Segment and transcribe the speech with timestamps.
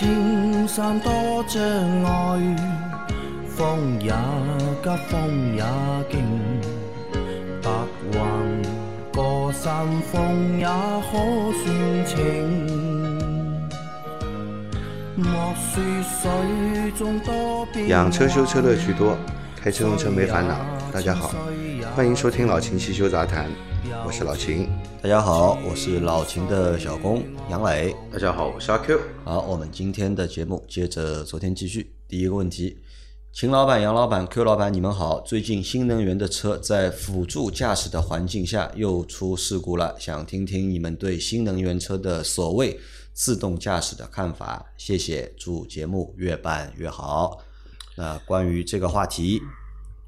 [0.00, 1.12] 莫说青山多
[1.46, 1.62] 障
[2.04, 2.56] 碍，
[3.46, 4.10] 风也
[4.82, 5.62] 急，风也
[6.10, 6.24] 劲，
[7.62, 7.70] 白
[8.12, 8.18] 云
[9.12, 11.12] 过山峰也可
[11.52, 12.16] 算情。
[15.16, 19.18] 莫说水中多变养车修车乐趣多，
[19.62, 20.56] 开车用车没烦恼。
[20.90, 21.34] 大家好，
[21.94, 23.50] 欢迎收听老秦汽修杂谈，
[24.10, 24.68] 我是老秦。
[25.00, 27.94] 大家好，我是老秦的小工杨磊。
[28.10, 29.00] 大家好，我是阿 Q。
[29.24, 31.94] 好，我们今天的节目接着昨天继续。
[32.08, 32.80] 第一个问题，
[33.32, 35.20] 秦老板、杨老板、Q 老板，你们好。
[35.20, 42.80] 最近新能源的车在辅助驾驶的环境下又出事故了，想听听你们对新能源车的所谓
[43.12, 44.72] 自动驾驶的看法。
[44.76, 47.38] 谢谢，祝节目越办越好。
[47.96, 49.40] 那关于这个话题，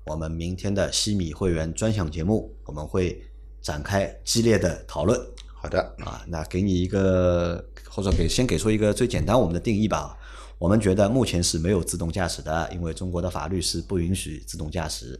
[0.06, 3.22] 我们明天的西米会员专享节目，我们会
[3.62, 5.18] 展开激烈的讨论。
[5.46, 10.18] 好的，啊，那给你一个，或者给先给出一个最简单我们的定义吧。
[10.58, 15.18] 我们觉得目前是没有自动驾驶的，因为中国的法律是不允许自动驾驶，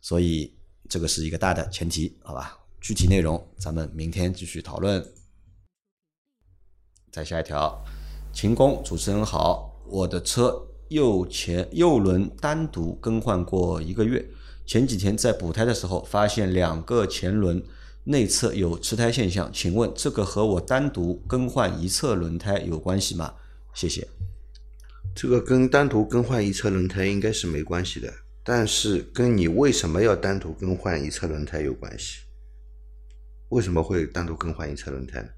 [0.00, 0.56] 所以
[0.88, 2.58] 这个是一个大的前提，好吧？
[2.80, 5.04] 具体内容咱们明天继续讨论。
[7.12, 7.84] 再下一条，
[8.32, 14.24] 秦工主持人好，我的车右前右轮单独更换过一个月，
[14.70, 17.60] 前几天在补胎的时候发现两个前轮。
[18.04, 23.34] 内侧有吃胎现象，请问这个和我单独更换一侧轮胎有关系吗？
[23.74, 24.06] 谢谢。
[25.12, 28.12] 这个跟单独更换一侧轮胎应该是没关系的，
[28.44, 32.20] 但是跟你为什么要单独更换一侧轮胎有关系。
[33.48, 35.28] 为什么会单独更换一侧轮胎呢？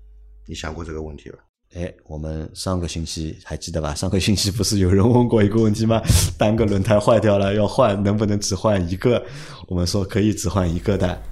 [0.46, 1.38] 你想过这个问题吧？
[1.74, 3.94] 哎，我们上个星期还记得吧？
[3.94, 6.00] 上个星期不是有人问过一个问题吗？
[6.36, 9.24] 单个轮胎坏掉了要换，能不能只换一个？
[9.68, 11.22] 我们说可以只换一个的。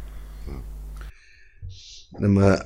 [0.48, 0.54] 嗯
[2.18, 2.58] 那么，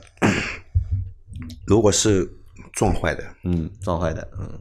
[1.67, 2.29] 如果是
[2.73, 4.59] 撞坏的，嗯，撞坏的，嗯，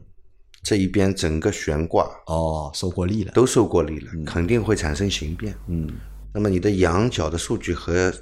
[0.62, 5.88] 这一边整个悬挂哦，受过力了，都受过力了，肯定会产生形变，嗯，
[6.34, 8.12] 那么你的仰角的数据和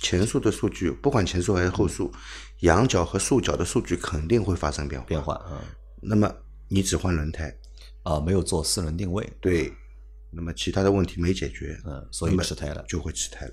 [0.00, 2.12] 前速的数据，不管前速还是后速，
[2.60, 5.58] 仰角和束角的数据肯定会发生变化，变化，嗯，
[6.00, 6.32] 那么
[6.68, 7.54] 你只换轮胎，
[8.02, 9.72] 啊，没有做四轮定位，对，
[10.30, 13.52] 那么其他的问题没解决，嗯，所以吃胎了，就会吃胎了。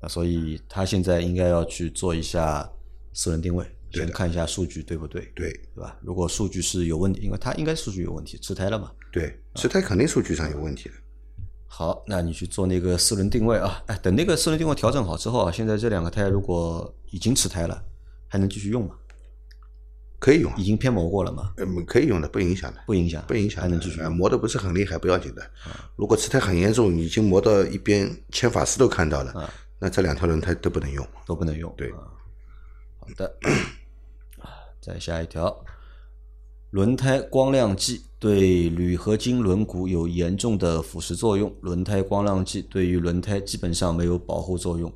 [0.00, 2.68] 啊，所以他现在应该要去做一下
[3.14, 5.22] 四轮定位，先看一下数据对不对？
[5.34, 5.98] 对，对吧？
[6.02, 8.92] 如果数据是有问题，因为他应该数据有问题，吃胎了嘛？
[9.10, 10.94] 对，吃胎肯定数据上有问题的。
[11.78, 13.82] 好，那你去做那个四轮定位啊！
[13.84, 17.84] 哎，等那个四轮定位调整好之后啊，现在这两个胎如果已经吃胎了，
[18.28, 18.94] 还能继续用吗？
[20.18, 21.52] 可以用，已经偏磨过了嘛？
[21.58, 24.16] 嗯，可以用的，不影响的，不影响，不影响，还能继续用。
[24.16, 25.50] 磨的不是很厉害，不要紧的。
[25.96, 29.52] 如果吃胎很严重，已经磨到一边，牵法师都看到了。
[29.78, 31.70] 那这两条轮胎都不能用，都不能用。
[31.76, 33.36] 对，好的。
[34.80, 35.62] 再下一条，
[36.70, 41.52] 轮胎光亮剂对铝合金轮毂有严重的腐蚀作用。
[41.60, 44.92] 轮胎光亮剂对于轮胎基本上没有保护作用，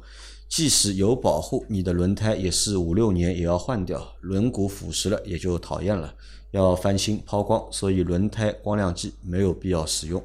[0.49, 4.01] 即使有保护，你的轮胎也是五六年也要换掉。
[4.21, 6.15] 轮毂腐蚀了也就讨厌了，
[6.51, 7.67] 要翻新抛光。
[7.71, 10.23] 所以轮胎光亮剂没有必要使用。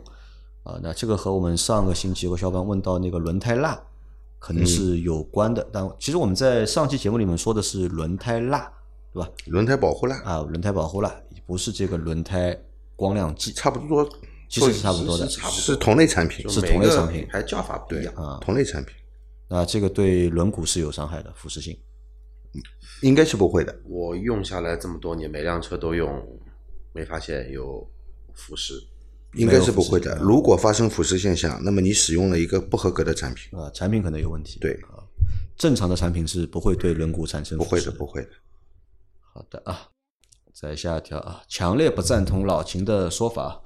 [0.64, 3.80] 啊，那这个和我们上个星期有个小伙伴问到那个轮胎蜡。
[4.38, 8.72] 可能是有关的，但其实我们在上期节目里面说的是轮胎蜡，
[9.12, 9.28] 对吧？
[9.48, 11.12] 轮胎保护蜡啊，轮胎保护蜡
[11.48, 12.56] 不是这个轮胎
[12.96, 14.08] 光亮剂，差不多，
[14.50, 18.96] 其实是差不多的，是同类产品，是同类产品，还叫法不一样啊，同类产品。
[19.48, 21.78] 那这个对轮毂是有伤害的，腐蚀性，
[23.02, 23.78] 应该是不会的。
[23.86, 26.26] 我用下来这么多年，每辆车都用，
[26.94, 27.88] 没发现有
[28.34, 28.74] 腐蚀。
[29.34, 30.18] 应该是不会的。
[30.22, 34.58] 如果发生腐蚀现象，那么你使用了一个不合格的产品啊，产品可能有问题。
[34.62, 35.04] 对啊，
[35.58, 38.30] 正常的产品是不会对轮毂产生不会的，不会的。
[39.34, 39.90] 好的啊，
[40.58, 43.62] 再下一条啊，强烈不赞同老秦的说法。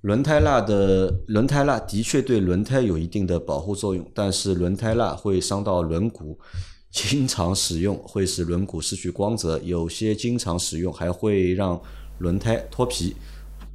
[0.00, 6.36] 轮胎蜡的轮胎蜡的确对轮胎有一定的保护作用，但是轮胎蜡会伤到轮毂，
[6.90, 11.80] 经常使用会使轮毂失去光泽，有些经常使用还会让
[12.18, 13.14] 轮胎脱皮。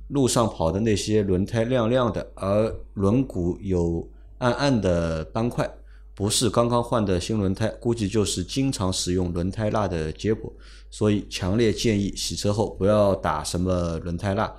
[0.09, 4.05] 路上跑的那些轮胎亮亮的，而轮毂有
[4.39, 5.69] 暗暗的斑块，
[6.13, 10.51] 不是刚刚换的新轮胎，估计就是经常使用轮胎蜡的结果。
[10.89, 14.53] 所以强烈建议洗车后不要打什么轮胎蜡。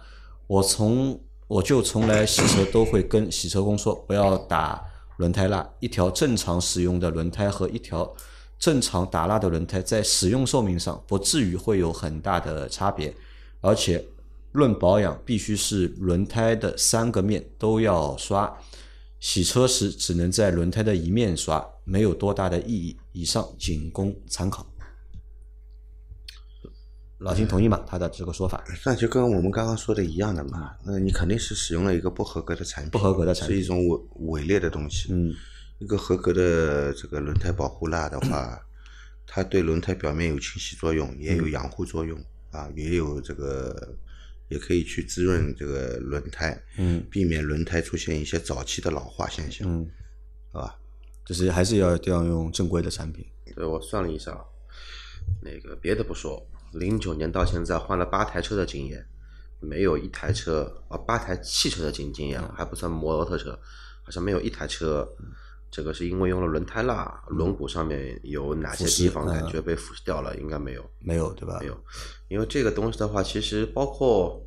[0.47, 4.83] 我从我就从来洗车都会跟洗车工说不要打
[5.19, 5.69] 轮胎蜡。
[5.81, 8.15] 一条正常使用的轮胎和一条
[8.59, 13.15] 正常打蜡的轮胎在使用寿命上不至于会有很大的差别，
[13.61, 14.05] 而且。
[14.53, 18.51] 论保养，必须是轮胎的三个面都要刷，
[19.21, 22.97] 洗车时只能在轮胎的一面刷，没有多大的意义。
[23.13, 24.67] 以上仅供参考。
[27.19, 27.85] 老金同意吗？
[27.87, 30.77] 他的这个说法，那就跟我们刚刚说的一样的嘛。
[30.85, 35.13] 那你肯定是使用了一个不合格的产品，不合格的产品是一种伪伪劣的东西。
[35.13, 35.35] 嗯，
[35.79, 38.61] 一个合格的这个轮胎保护蜡的话，
[39.27, 42.17] 它对轮胎表面有清洗作用，也有嗯养护作用
[42.53, 43.97] 啊，也有这个
[44.49, 49.91] 也可以去滋润这个轮胎，嗯，避免轮胎出现一些早期的老化现象，嗯，
[50.53, 50.79] 好吧？
[51.27, 53.27] 就是还是要要用正规的产品。
[53.57, 54.39] 对我算了一下，
[55.43, 56.41] 那个别的不说，
[56.73, 59.07] 零九年到现在换了八台车的经验，
[59.61, 63.59] 没有一台车啊，八台汽车的经经验，还不算摩托车，
[64.03, 65.09] 好像没有一台车，
[65.71, 70.37] 这个是因为用了轮胎蜡，轮毂上面有哪些地方嗯感觉被腐蚀掉了？
[70.37, 71.59] 应该没有，没有对吧？
[71.61, 71.77] 没有，
[72.29, 74.45] 因为这个东西的话，其实包括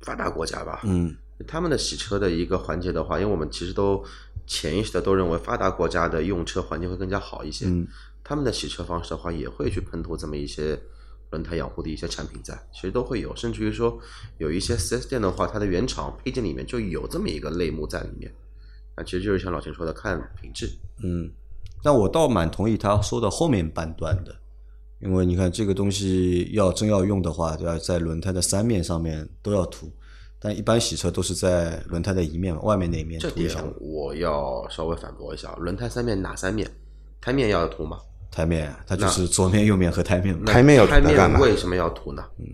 [0.00, 1.14] 发达国家吧，嗯，
[1.46, 4.04] 他们的洗车的一个环节的话，因为我们其实都
[4.46, 7.86] 潜意识的都认为发达国家的用车环境会更加好一些，嗯。
[8.28, 10.76] 他们的洗车方式的话，也会去喷涂这么一些
[11.30, 13.98] 轮胎养护的一些产品在，其实都会有，甚至于说
[14.38, 18.32] 有一些 4S 店的话，它的原厂配件里面就有这么一个类目在里面，
[18.96, 20.70] 那其实就是像老秦说的，看品质，
[21.02, 21.30] 嗯，
[21.82, 24.34] 但我倒蛮同意他说的后面半段的，
[25.00, 29.90] 因为你看这个东西要真要用的话，要在轮胎的三面上面都要涂，
[30.38, 36.70] 但一般洗车都是在轮胎的一面外面那一面这点涂一下我要稍微反驳一下，轮胎三面哪三面？
[37.20, 37.98] 胎面要涂吗？
[38.36, 40.44] 台面，它就是左面、右面和胎面嘛。
[40.44, 42.22] 台面胎面为什么要涂呢？
[42.38, 42.44] 嗯，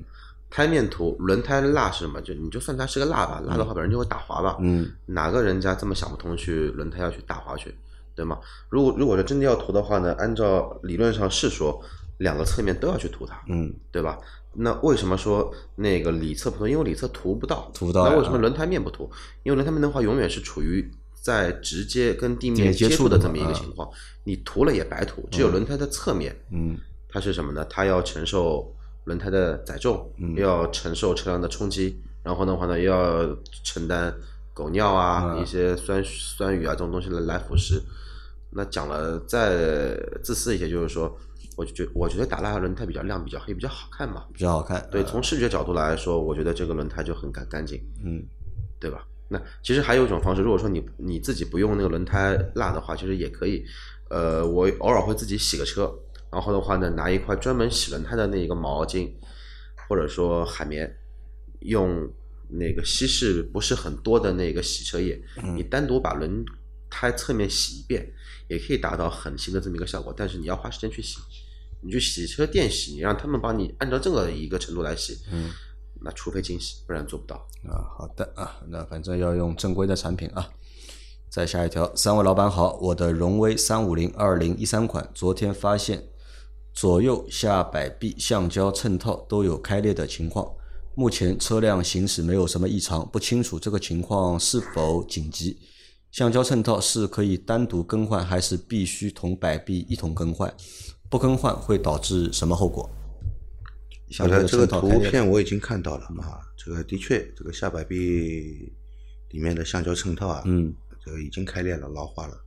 [0.48, 2.20] 胎面涂轮胎蜡是什么？
[2.22, 4.58] 就你就算它是个蜡吧，蜡的话本身就会打滑吧。
[4.60, 7.74] 嗯，哪个人家这么想不通去轮胎要去打滑去，
[8.14, 8.38] 对吗？
[8.68, 11.82] 如果如果是真的要涂的话呢，按照理论上是说
[12.18, 14.16] 两个侧面都要去涂它，嗯，对吧？
[14.54, 16.68] 那为什么说那个里侧不涂？
[16.68, 19.10] 因为里侧涂不到，涂不到那为什么轮胎面不涂？
[19.42, 20.88] 因为轮胎面的话，永远是处于
[21.22, 23.88] 在直接跟地地面面接触的这么一个啊情况，
[24.24, 26.76] 你涂了也白涂，只有轮胎的侧面，嗯
[27.08, 27.64] 它是什么呢？
[27.70, 28.74] 它要承受
[29.04, 34.12] 轮胎的载重，嗯要承受车辆的冲击，然后的话呢，又要承担
[34.52, 37.80] 狗尿啊、嗯一些酸酸雨啊这种东西来来腐蚀。
[38.50, 41.16] 那讲了再自私一些，就是说，
[41.56, 44.24] 我就觉我觉得打蜡轮胎比较亮、比较黑、比较好看嘛。
[44.34, 44.86] 比较好看。
[44.90, 48.22] 对，呃从视觉角度来说，我觉得这个轮胎就很干干净，嗯
[48.80, 49.06] 对吧？
[49.32, 53.64] 那其实还有一种方式，如果说你你自己不用那个轮胎蜡的话，其实也可以。
[54.14, 55.90] 呃，我偶尔会自己洗个车，
[56.30, 59.10] 然后的话呢，拿一块专门洗轮胎的那个毛巾，
[59.88, 60.94] 或者说海绵，
[61.60, 62.12] 用
[62.50, 65.18] 那个稀释不是很多的那个洗车液，
[65.56, 66.44] 你单独把轮
[66.90, 68.06] 胎侧面洗一遍，
[68.48, 70.12] 也可以达到很新的这么一个效果。
[70.14, 71.16] 但是你要花时间去洗，
[71.80, 75.48] 你去洗车店洗，你让他们帮你按照这个一个程度来洗，嗯
[76.04, 77.36] 那除非精洗，不然做不到。
[77.68, 80.48] 啊，好的啊，那反正要用正规的产品啊。
[81.30, 86.04] 再下一条，三位老板好，我的荣威三五零二零一三款，昨天发现
[86.74, 90.46] 左右下摆臂橡胶衬套都有开裂的情况，
[90.94, 95.58] 目前车辆行驶没有什么异常，不清楚这个情况是否紧急。
[96.10, 100.54] 橡胶衬套是可以单独更换，还是必须同摆臂一同更换？
[101.08, 102.90] 不更换会导致什么后果？
[104.18, 108.72] 好的，这个图片我已经看到了啊，这个的确，这个下摆臂
[109.30, 112.44] 里面的橡胶衬套啊，嗯，这个已经开裂了，老化了，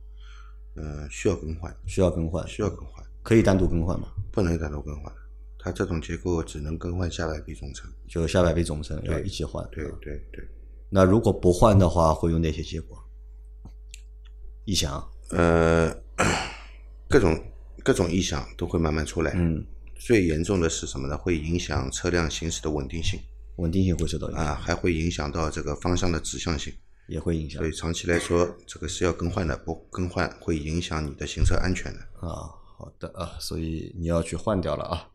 [0.74, 4.08] 呃，需要更换，需要更换，需要更换，可以单独更换吗？
[4.30, 5.12] 不能单独更换，
[5.58, 7.90] 它这种结构只能更换下摆臂总成。
[8.06, 9.66] 就下摆臂总成要一起换。
[9.72, 10.46] 对对对，
[10.90, 13.02] 那如果不换的话，会有哪些结果？
[14.64, 15.94] 异响，呃，
[17.08, 17.40] 各种
[17.82, 19.32] 各种异响都会慢慢出来。
[19.34, 19.64] 嗯，
[19.98, 21.16] 最严重的是什么呢？
[21.16, 23.18] 会影响车辆行驶的稳定性
[23.56, 26.72] 稳定性会受到影响，啊，还会影响到这个方向的指向性。
[27.08, 32.00] 也会影响所以长期来说，这个是要更换的，不更换会影响你的行车安全的。
[32.26, 32.50] 啊。
[32.78, 35.08] 好的啊，所以你要去换掉了啊，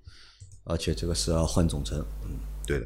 [0.63, 2.03] 而且这个是要换总成。
[2.65, 2.85] 对的，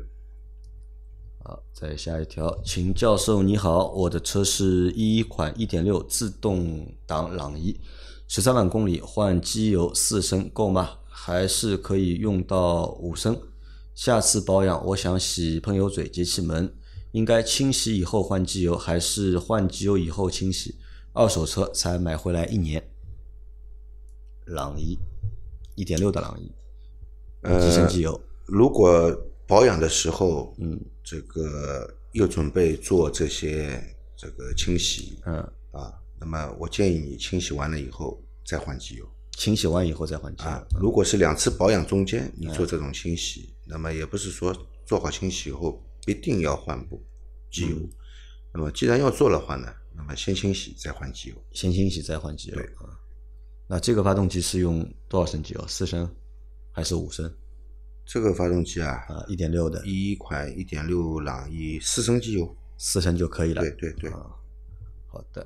[1.45, 7.79] 好，再下一条，秦教授你好，我的车是一一款一点六自动挡朗逸，
[8.27, 10.97] 十三万公里换机油四升够吗？
[11.17, 13.41] 还是可以用到五升？
[13.95, 16.75] 下次保养我想洗喷油嘴、节气门，
[17.13, 20.75] 应该清洗以后换机油，还是换机油以后清洗？
[21.13, 22.85] 二手车才买回来一年，
[24.47, 24.99] 朗逸
[25.75, 26.51] 一点六的朗逸，
[27.61, 28.21] 几升机油？
[28.45, 29.09] 如果
[29.47, 33.81] 保养的时候，嗯，这个又准备做这些
[34.17, 35.37] 这个清洗嗯，
[35.71, 40.49] 啊，那么我建议你清洗完了以后再换机油清洗完以后再换机油。
[40.49, 40.65] 啊。
[40.79, 47.03] 如果是两次保养中间你做这种清洗，那么也不是说做好清洗以后一定要换部
[47.51, 47.77] 机油。
[48.53, 51.35] 那么既然要做的话呢，那么先清洗再换机油。
[51.51, 52.97] 先清洗再换机油对啊。
[53.67, 55.67] 那这个发动机是用多少升机油？
[55.67, 56.09] 四升
[56.71, 57.31] 还是五升？
[58.05, 63.63] 这个发动机啊，啊，一点六的一款一点六朗逸四升机油，四升就可以了。
[63.63, 64.11] 对对对，
[65.07, 65.45] 好的，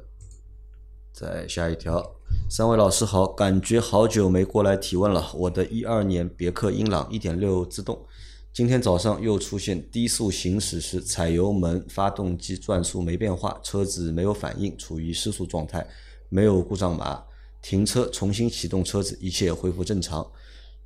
[1.14, 2.04] 再下一条，
[2.52, 5.32] 三位老师好，感觉好久没过来提问了。
[5.36, 8.04] 我的一二年别克英朗一点六自动，
[8.52, 15.86] 今天早上又出现低速行驶时踩油门，发动机转速没变化，车子没有反应，处于失速状态，
[16.30, 17.24] 没有故障码。
[17.62, 20.26] 停车重新启动车子，一切恢复正常。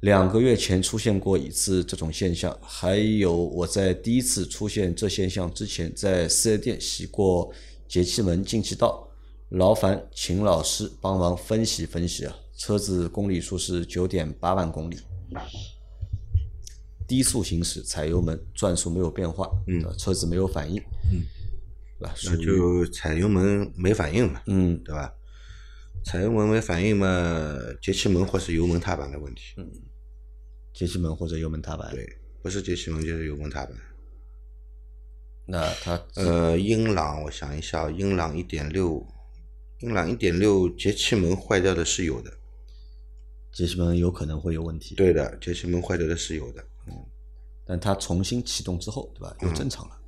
[0.01, 7.53] 两个月前出现过一次这种现象，还有我在第一次出现这现象之前，在四 S 店洗过
[7.88, 9.08] 节气门进气道。
[9.53, 14.98] 劳烦秦老师帮忙分析分析啊，车子公里数是九点八万公里，
[17.07, 20.81] 低速行驶踩油门，转速没有变化，嗯，车子没有反应，
[21.12, 21.22] 嗯，
[22.00, 22.15] 对吧？
[22.25, 25.13] 那就踩油门没反应嘛，嗯，对吧？
[26.03, 29.53] 踩油门没反应嘛，节气门或是油门踏板的问题。
[29.57, 29.69] 嗯，
[30.74, 31.91] 节气门或者油门踏板。
[31.91, 32.03] 对，
[32.41, 33.77] 不是节气门就是油门踏板。
[35.45, 39.05] 那它呃，英朗，我想一下，英朗一点六，
[39.83, 42.31] 英朗一点六节气门坏掉的是有的。
[43.51, 44.95] 节气门有可能会有问题。
[44.95, 46.63] 对的，节气门坏掉的是有的。
[46.87, 46.93] 嗯，
[47.65, 49.35] 但它重新启动之后，对吧？
[49.41, 49.99] 又正常了。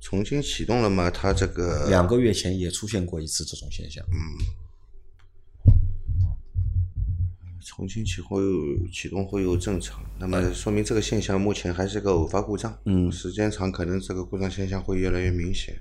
[0.00, 1.10] 重新启动了嘛？
[1.10, 4.04] 它这个两个月前也出现过一次这种现象。
[4.12, 4.14] 嗯。
[7.66, 8.38] 重新启后
[8.92, 12.78] 启动后又正常，那么说明这个现象目前还是个偶发故障。
[12.84, 15.74] 嗯，时间长可能这个故障现象会越来越明显，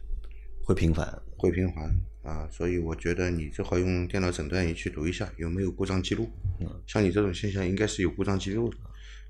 [0.65, 1.93] 会频繁，会频繁
[2.23, 2.47] 啊！
[2.49, 6.29] 所以我觉得你最好用电脑诊断仪去读一下有没有故障记录。
[6.61, 8.77] 嗯，像你这种现象应该是有故障记录的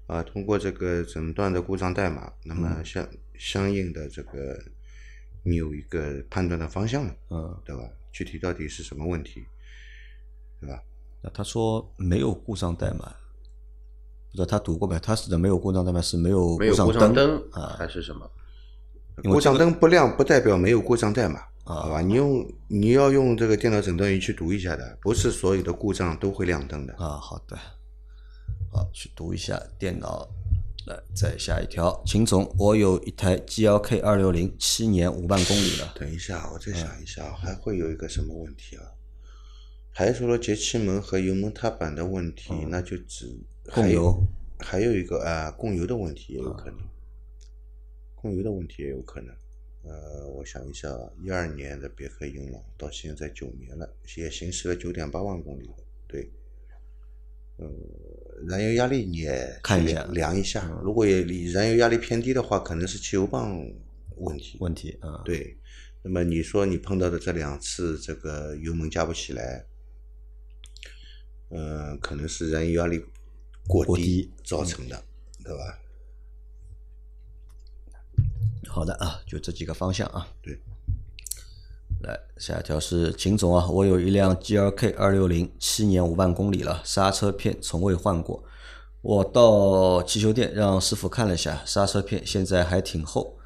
[0.06, 0.22] 啊。
[0.22, 4.64] 通过这个诊断的故障代码，那么相相应的这个
[5.42, 7.82] 你有一个判断的方向了，嗯，对吧？
[8.12, 9.44] 具体到底是什么问题，
[10.62, 10.84] 对吧？
[11.22, 13.16] 那他说没有故障代码，
[14.30, 15.00] 不知道他读过没？
[15.00, 18.30] 他指的没有故障代码是没有没有故障灯啊，还是什么？
[19.22, 22.02] 故障灯不亮不代表没有故障代码，啊好吧？
[22.02, 26.94] 你用你要用这个电脑诊断仪去读一下的，不是所有的故障都会亮灯的。
[26.96, 27.56] 啊，好的，
[28.72, 30.28] 好去读一下电脑。
[30.86, 35.94] 来，再下一条，秦总，我有一台 GLK 二六零，七年五万公里了。
[35.96, 38.84] 等一下，我再想一下，还会有一个什么问题啊？
[39.94, 43.28] 排除了节气门和油门踏板的问题，那就只
[43.72, 44.22] 供油，
[44.60, 46.80] 还有一个啊，供油的问题也有可能，
[48.24, 49.36] 供油的问题也有可能。
[49.84, 50.88] 呃，我想一下，
[51.22, 55.76] 一二年的别克英朗到现在九年了，也行驶了九点八万公里了。
[56.08, 56.32] 对，
[57.58, 57.68] 呃，
[58.48, 63.76] 燃油压力你也看一下量一下，如果也燃油压力偏低的话，可能是汽油泵
[64.16, 64.58] 问题。
[64.62, 65.58] 问题啊，对。
[66.02, 69.66] 那么你说你碰到的这两次这个油门加不起来？
[71.50, 73.04] 嗯，可能是燃油压力
[73.68, 75.04] 过低造成的，
[75.44, 75.83] 对吧？
[78.74, 80.28] 好的啊，就这几个方向啊。
[80.42, 80.60] 对。
[82.02, 88.44] 来，下一条是秦总啊，我有一辆 G L K 二六零，七年五万公里了，刹车片从未换过。
[89.02, 93.38] 我到汽修店让师傅看了一下，刹车片现在还挺厚，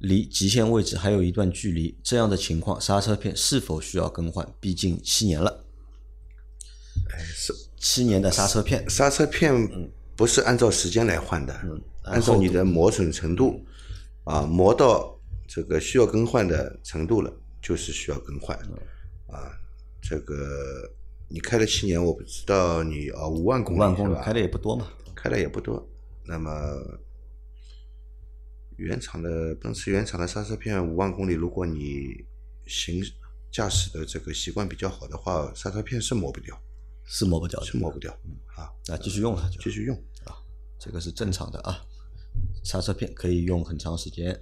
[0.00, 1.96] 离极限位置还有一段距离。
[2.02, 4.46] 这样的情况，刹车片是否需要更换？
[4.58, 5.64] 毕竟七年了。
[7.14, 11.58] 哎，是七年的刹车片，刹车片不是按照时间来换的，
[12.02, 13.64] 按照你的磨损程度
[14.24, 18.56] 啊，磨到这个需要更换的程度了，就是需要更换
[19.28, 19.50] 啊。
[20.02, 20.90] 这个
[21.28, 25.86] 你开了七年，我不知道你啊五万公里，五万公里开的也不多嘛，开的也不多。
[26.24, 26.50] 那么
[28.76, 32.24] 原厂的奔驰原厂的刹车片五万公里，如果你
[32.66, 33.02] 行
[33.50, 36.60] 驾驶的这个习惯比较好的话，刹车片是磨不掉。
[37.04, 38.12] 是磨不掉，是磨不掉，
[38.56, 40.38] 啊，那继续用了，继续用啊，
[40.78, 41.84] 这个是正常的啊，
[42.62, 44.40] 刹车片可以用很长时间。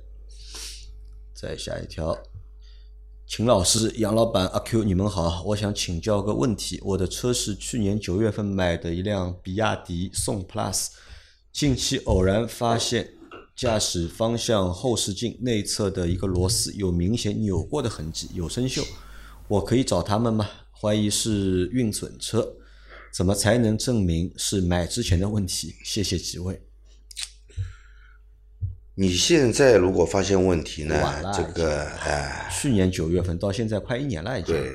[1.32, 2.18] 再下一条，
[3.26, 10.88] 秦老师、杨老板、阿 Q，你们好，我想请教个问题，我的车是去年九月份买的一辆比亚迪宋 Plus，
[11.52, 13.14] 近期偶然发现
[13.56, 18.84] 驾驶方向后视镜内侧的一个螺丝有明显扭过的痕迹，有生锈，
[19.48, 20.48] 我可以找他们吗？
[20.72, 22.54] 怀疑是运损车，
[23.14, 25.74] 怎么才能证明是买之前的问题？
[25.84, 26.69] 谢谢几位。
[29.00, 30.94] 你现在如果发现问题呢？
[31.34, 34.54] 这个哎，去年九月份到现在快一年了已经。
[34.54, 34.74] 对，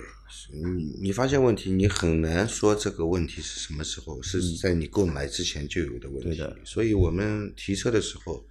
[0.51, 6.44] 你你发现问题，你很难说这个问题是什么时候，是在你购买之前就有的问题。
[6.63, 8.44] 所以我们提车的时候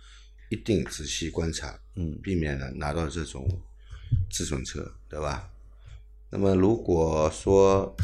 [0.49, 3.45] 一定仔细观察，嗯，避免了拿到这种
[4.31, 5.51] 自损车，对吧？
[6.31, 7.97] 那么如果说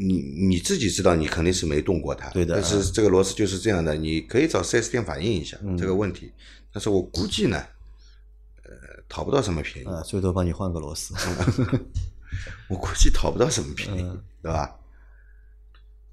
[0.00, 0.14] 你
[0.48, 2.30] 你自己知道，你肯定是没动过它。
[2.30, 6.32] 对的但是这个螺丝就是这样的，你可以找 4S 店反映一下嗯这个问题。
[6.72, 7.58] 但是我估计呢，
[8.64, 8.70] 呃，
[9.08, 9.88] 讨不到什么便宜。
[9.88, 11.12] 啊，最多帮你换个螺丝。
[12.70, 14.76] 我估计讨不到什么便宜，嗯对吧？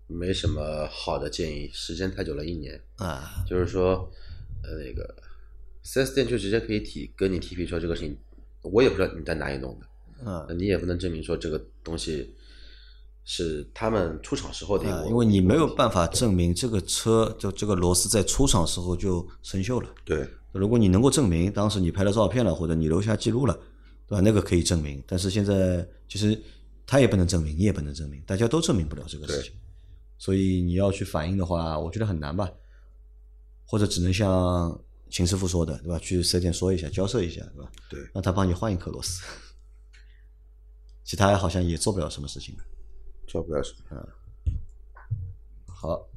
[0.08, 2.80] 没什么好的建议，时间太久了，一年。
[2.98, 4.10] 啊，就是说，
[4.64, 5.16] 呃，那个
[5.84, 8.18] 四 S 店就直接可以提跟你提皮说这个事情，
[8.64, 12.34] 我也不知道你在哪里弄的，你也不能证明说这个东西
[13.30, 19.90] 是他们出厂时候的一个啊，因为你没有办法证明这个车就这个螺丝在出厂时候就生锈了。
[20.06, 23.54] 对，如果你能够证明当时你拍了照片了，或者你留下记录了，
[24.08, 24.22] 对吧？
[24.22, 25.04] 那个可以证明。
[25.06, 26.42] 但是现在其实
[26.86, 29.52] 他也不能证明，你也不能证明，大家都证明不了这个事情。
[30.18, 32.50] 所以你要去反映的话，我觉得很难吧？
[33.66, 36.00] 或者只能像秦师傅说的，对吧？
[36.00, 37.72] 去四 S 店说一下，交涉一下，对吧？
[37.90, 39.22] 对让他帮你换一颗螺丝。
[41.04, 42.56] 其他好像也做不了什么事情。
[43.28, 44.08] 做不了什么。
[45.68, 46.08] 好，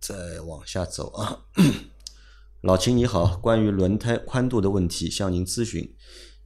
[0.00, 1.44] 再往下走啊。
[2.62, 5.94] 老秦你好，关于轮胎宽度的问题向您咨询。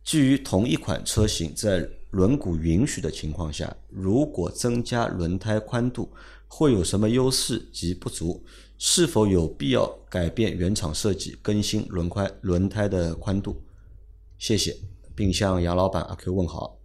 [0.05, 6.13] 基于同一款车型在轮毂允许的情况下，如果增加轮胎宽度，
[6.47, 8.45] 会有什么优势及不足？
[8.77, 13.63] 是否有必要改变原厂设计，更新轮宽轮胎的宽度？
[14.37, 14.77] 谢谢，
[15.15, 16.79] 并向杨老板阿 Q 问好。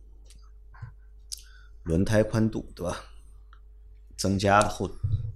[1.89, 3.03] 轮胎宽度对吧？
[4.15, 4.87] 增加后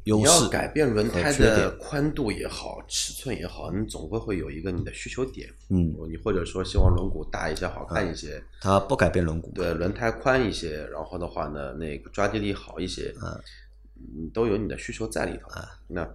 [0.04, 5.50] 优你势要改变轮胎的宽度也好，尺寸也好，你总归会有一个你的需求点。
[5.70, 15.50] 嗯，你或者说希望轮毂大一些、好看一些，它不改变轮毂，对，轮胎宽一些，然后的话呢，那个抓地力好一些，嗯，都有你的需求在里头。
[15.88, 16.08] 那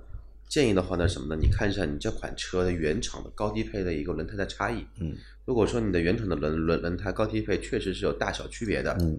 [0.47, 1.41] 建议的话呢，什么呢？
[1.41, 4.87] 你看一下你这款车的原厂的高低配的一个轮胎的差异。
[5.01, 5.17] 嗯，
[5.47, 9.19] 如果说你的原厂的轮轮轮胎高低配确实是有大小区别的，嗯，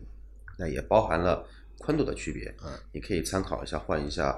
[0.60, 1.44] 那也包含了
[1.78, 2.54] 宽度的区别。
[2.64, 4.38] 嗯，你可以参考一下，换一下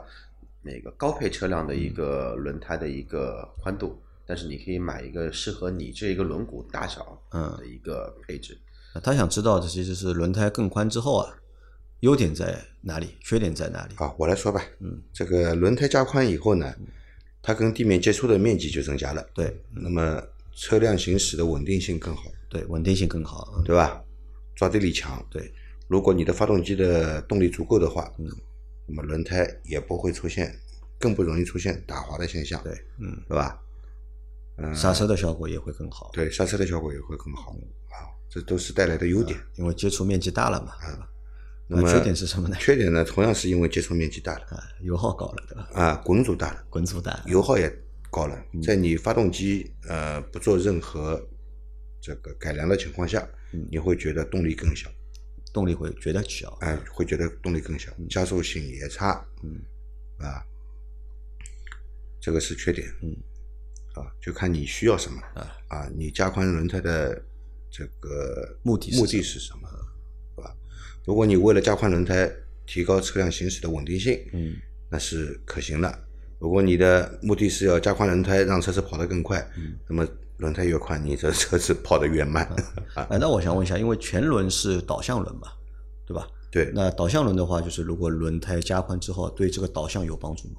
[0.62, 4.00] 那个高配车辆的一个轮胎的一个宽度。
[4.24, 8.58] 但是你可以买一个适合你这一个轮毂大小嗯的一个配置。
[8.96, 11.36] 那他想知道的其实是轮胎更宽之后啊，
[12.00, 13.96] 优点在哪里，缺点在哪里？
[13.98, 14.64] 好，我来说吧。
[14.80, 16.74] 嗯，这个轮胎加宽以后呢，
[17.42, 20.22] 它跟地面接触的面积就增加了，对那么
[20.54, 23.52] 车辆行驶的稳定性更好，对，稳定性更好。
[23.58, 24.02] 嗯对吧？
[24.56, 25.26] 抓地力强。
[25.30, 25.52] 对，
[25.92, 28.26] 如果你的发动机的动力足够的话，嗯，
[28.88, 30.56] 那么轮胎也不会出现，
[30.98, 33.60] 更不容易出现打滑的现象，对，嗯，对吧？
[34.56, 36.10] 嗯，刹车的效果也会更好。
[36.14, 37.52] 对，刹车的效果也会更好
[37.90, 39.38] 啊，这都是带来的优点。
[39.58, 41.10] 因为接触面积大了嘛，啊？
[41.68, 42.56] 那么缺点是什么呢？
[42.58, 45.70] 缺点呢，同样是因为接触面积大了啊，油耗高了，对吧？
[45.74, 47.70] 啊，滚阻大了，滚阻大，油耗也
[48.10, 48.42] 高了。
[48.54, 51.22] 嗯在你发动机呃不做任何
[52.00, 54.90] 这个改良的情况下，嗯你会觉得动力更小，
[55.54, 56.58] 动力会觉得小。
[56.62, 59.62] 哎，会觉得动力更小，加速性也差，嗯，
[60.18, 60.44] 啊，
[62.20, 63.16] 这个是缺点，嗯，
[63.96, 65.52] 啊，就看你需要什么啊。
[65.68, 67.22] 啊，你加宽轮胎的
[67.70, 69.70] 这个目的目的是什么，
[70.36, 70.56] 对吧？
[71.06, 72.32] 如果你为了加宽轮胎，
[72.66, 74.56] 提高车辆行驶的稳定性，嗯，
[74.90, 76.08] 那是可行的。
[76.40, 79.78] 如果你的目的是要加宽轮胎，让车子跑得更快，嗯。
[79.88, 80.08] 那么
[80.42, 82.50] 轮胎越宽，你这车子跑得越慢。
[83.10, 85.48] 那我想问一下，因为前轮是导向轮嘛，
[86.06, 86.28] 对吧？
[86.52, 90.56] 对，那导向轮的话，就是如果轮胎加宽之后，对这个导向有帮助吗？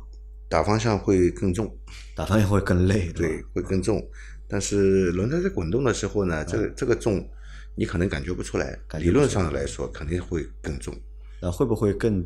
[0.49, 1.77] 打方向会更重，
[2.15, 4.01] 打方向会更累，对吧？，会更重。
[4.47, 7.29] 但是轮胎在滚动的时候呢，这个嗯这个重，
[7.75, 8.79] 你可能感觉不出来。
[8.87, 10.95] 感觉不出来理论上来说，肯定会更重。
[11.41, 12.25] 那会不会更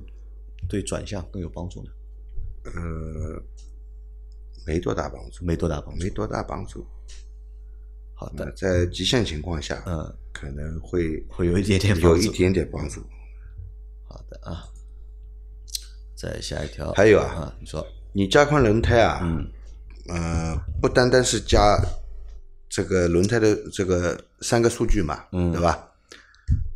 [0.69, 1.90] 对转向更有帮助呢？
[2.64, 3.42] 呃，
[4.66, 6.11] 没多大帮助，没多大帮助没。
[6.11, 6.87] 多大帮助。
[8.18, 13.00] 好的，在极限情况下，嗯，可能会会有一点点帮助有一点点帮助。
[14.09, 14.64] 好的啊。
[16.16, 19.46] 再下一条，还有啊啊，你说，你加宽轮胎啊，嗯，
[20.09, 21.79] 呃，不单单是加
[22.70, 25.52] 这个轮胎的这个三个数据嘛，嗯。
[25.52, 25.87] 对吧？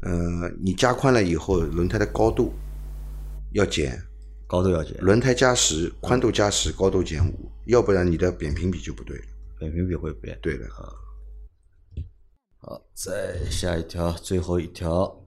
[0.03, 2.53] 呃，你加宽了以后，轮胎的高度
[3.53, 3.99] 要减，
[4.47, 9.25] 高度要减，轮胎加十，宽度加十，高度减五，要不然你的扁平比就不对了。
[9.59, 10.39] 扁平比会变。
[10.43, 10.67] 对的，
[12.63, 15.25] 好，再下一条，最后一条。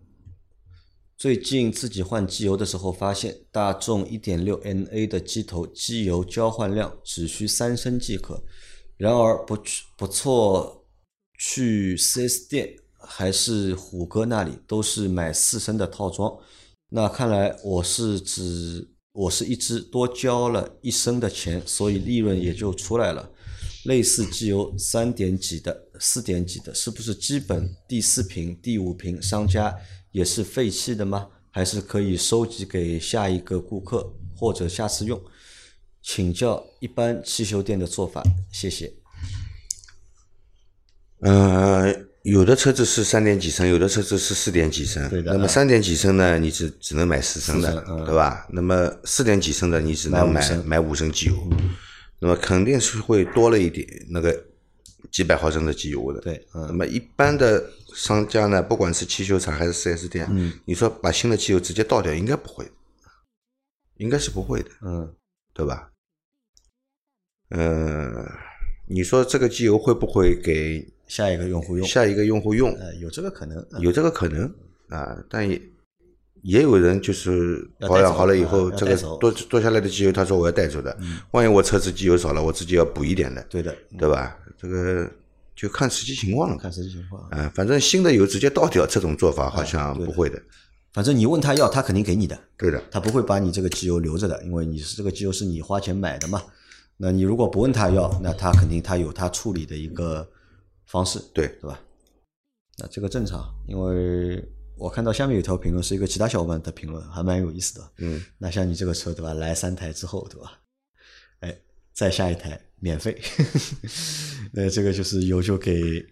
[1.17, 8.43] 最近自己换机油的时候，发现大众1.6 NA 的机头机油交换量只需三升即可，
[8.97, 10.85] 然而不去不错，
[11.39, 16.37] 去 4S 店还是虎哥那里都是买四升的套装。
[16.89, 23.31] 那看来我是只我是一只多交了一升的钱，所以利润也就出来了。
[23.85, 29.75] 类似机油三点几的、四点几的，是不是基本第四瓶、第五瓶商家
[30.11, 31.27] 也是废弃的吗？
[31.51, 35.21] 还是可以收集给下一个顾客或者下次用？
[36.01, 38.91] 请教一般汽修店的做法，谢谢。
[41.19, 45.07] 呃，有的车子是三点几升，有的车子是四点几升。
[45.09, 48.45] 对的那么三点几升呢，你只只能买四升的对吧？
[48.51, 51.49] 那么四点几升的，你只能买买五升嗯买五升机油。
[52.19, 54.45] 那么肯定是会多了一点那个
[55.13, 56.19] 几百毫升的机油的。
[56.19, 62.69] 对，嗯那么一般的商家呢，不管是汽修厂还是四 S 店，嗯你说把新的机油直接倒掉，应该不会，
[63.97, 65.15] 应该是不会的，嗯，
[65.53, 65.89] 对吧？
[67.51, 68.27] 嗯，
[68.87, 72.73] 你说这个机油会不会给下一个用户用，下一个用户用？
[72.73, 73.57] 呃，有这个可能。
[73.71, 74.51] 嗯有这个可能
[74.89, 75.61] 啊，但也
[76.43, 80.95] 也有人就是保养好了以后，这个多多下来的机油，他说我要带走的，
[81.31, 84.37] 万一我车子机油少了，我自己要补一点的，对的，对吧？
[84.57, 85.09] 这个
[85.55, 86.57] 就看实际情况了。
[86.57, 87.21] 看实际情况。
[87.29, 90.41] 啊，反正新的油直接倒掉，这种做法好像不会的。
[90.91, 96.41] 反正你问他要，他肯定给你的，对的，他不会把你这个机油留着的，因为你是这个机油是你花钱买的嘛。
[96.97, 100.27] 那你如果不问他要，那他肯定他有他处理的一个
[100.85, 101.79] 方式，对对吧？
[102.77, 104.43] 那这个正常，因为
[104.77, 107.91] 我看到下面有条评论是一个其他小伙伴的评论，还蛮有意思的。
[107.97, 110.59] 嗯，那像你这个车对吧，来三台之后对吧？
[111.39, 111.57] 哎，
[111.93, 113.19] 再下一台免费，
[114.51, 116.05] 那这个就是油就给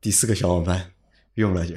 [0.00, 0.92] 第四个小伙伴
[1.34, 1.74] 用了就。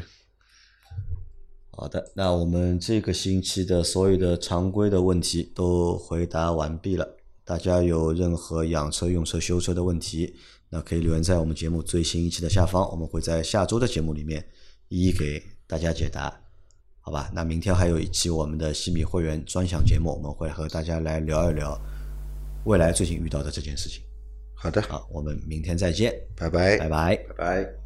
[1.72, 7.18] 好的，那我们这个星期的所有的常规的问题都回答完毕了。
[7.44, 10.36] 大家有任何养车、用车、修车的问题，
[10.70, 14.48] 那可以留言在我们节目最新一期的下方，我们会在下周的节目里面
[14.88, 16.34] 一一给大家解答。
[17.00, 21.80] 好吧，那明天还有一期我们的西米会员专享节目，我们会和大家来聊一聊
[22.64, 24.02] 未来最近遇到的这件事情。
[24.56, 27.16] 好的，好，我们明天再见，拜拜拜拜。
[27.16, 27.85] 拜拜。